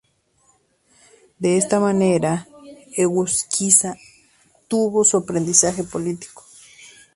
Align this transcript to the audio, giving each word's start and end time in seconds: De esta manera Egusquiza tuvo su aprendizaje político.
De 1.37 1.57
esta 1.57 1.79
manera 1.79 2.47
Egusquiza 2.97 3.95
tuvo 4.67 5.03
su 5.03 5.17
aprendizaje 5.17 5.83
político. 5.83 6.43